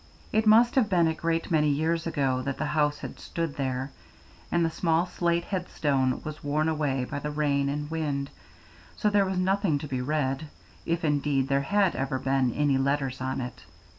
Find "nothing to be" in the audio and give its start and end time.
9.37-10.01